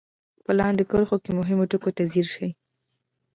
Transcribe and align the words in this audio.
په 0.45 0.51
لاندې 0.59 0.83
کرښو 0.91 1.17
کې 1.23 1.31
مهمو 1.39 1.69
ټکو 1.71 1.89
ته 1.97 2.03
ځير 2.11 2.27
شئ. 2.33 2.49